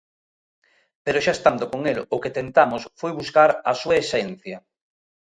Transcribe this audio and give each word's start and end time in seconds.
Pero 1.03 1.23
xa 1.25 1.33
estando 1.37 1.65
con 1.71 1.81
el 1.91 1.99
o 2.15 2.17
que 2.23 2.35
tentamos 2.39 2.81
foi 2.99 3.11
buscar 3.21 3.49
a 3.71 3.73
súa 3.81 3.95
esencia. 4.03 4.57